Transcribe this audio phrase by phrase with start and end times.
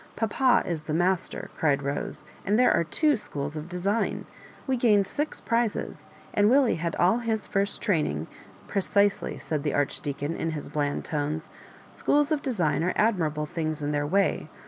[0.15, 4.25] "Papa is the master," cried Bose, and there are two schools of design.
[4.65, 9.75] We gained six prizes, and Willie had all his first training '*^ Precisdy," said the
[9.75, 11.51] Archdeacon, in his bland tones.
[11.73, 14.49] '* Schools of design are admirable things in their way.